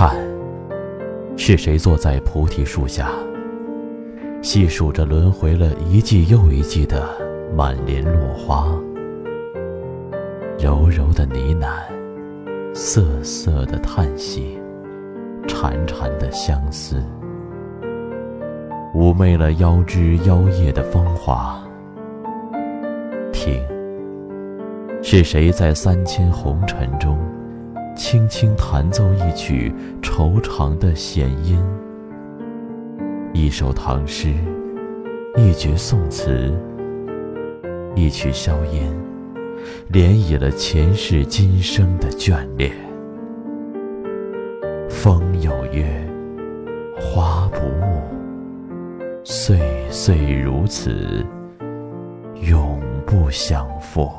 [0.00, 0.16] 看，
[1.36, 3.10] 是谁坐在菩提树下，
[4.40, 7.06] 细数着轮回了一季又一季的
[7.54, 8.66] 满莲落花，
[10.58, 14.58] 柔柔的呢喃，瑟瑟的叹息，
[15.46, 16.96] 潺潺的相思，
[18.94, 21.62] 妩媚了腰枝腰叶的芳华。
[23.32, 23.62] 听，
[25.02, 27.18] 是谁在三千红尘中？
[28.00, 29.70] 轻轻弹奏一曲
[30.00, 31.62] 惆怅的弦音，
[33.34, 34.32] 一首唐诗，
[35.36, 36.50] 一绝宋词，
[37.94, 38.90] 一曲箫音，
[39.88, 42.72] 连以了前世今生的眷恋。
[44.88, 45.84] 风有约，
[46.98, 48.00] 花不误，
[49.24, 49.60] 岁
[49.90, 51.22] 岁如此，
[52.48, 54.10] 永不相负。